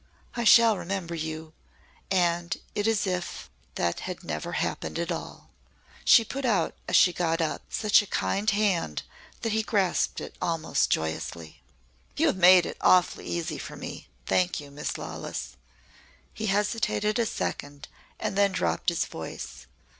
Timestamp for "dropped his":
18.53-19.05